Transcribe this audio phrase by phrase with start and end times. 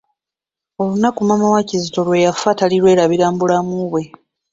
[0.81, 4.03] Olunaku maama wa Kizito lwe yafa tali lwelabira mu bulamu bwe.